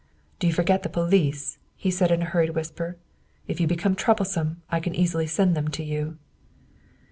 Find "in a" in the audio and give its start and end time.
2.09-2.25